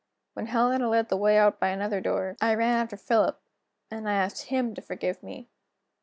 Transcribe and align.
When 0.33 0.47
Helena 0.47 0.89
led 0.89 1.09
the 1.09 1.15
way 1.15 1.37
out 1.37 1.59
by 1.59 1.67
another 1.67 2.01
door, 2.01 2.35
I 2.41 2.55
ran 2.55 2.73
after 2.79 2.97
Philip; 2.97 3.39
and 3.91 4.09
I 4.09 4.13
asked 4.13 4.45
him 4.47 4.73
to 4.73 4.81
forgive 4.81 5.21
me. 5.21 5.47